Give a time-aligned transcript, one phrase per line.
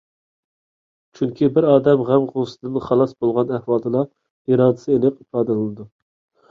[1.19, 5.93] چۈنكى، بىر ئادەم غەم ـ غۇسسىدىن خالاس بولغان ئەھۋالدىلا ئىرادىسى ئېنىق ئىپادىلىنىدۇ.